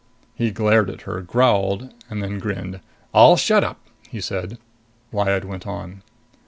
He 0.33 0.49
glared 0.49 0.89
at 0.89 1.01
her, 1.01 1.21
growled, 1.21 1.93
then 2.09 2.39
grinned. 2.39 2.79
"I'll 3.13 3.37
shut 3.37 3.63
up," 3.63 3.79
he 4.09 4.19
said. 4.19 4.57
Lyad 5.13 5.45
went 5.45 5.67
on. 5.67 6.01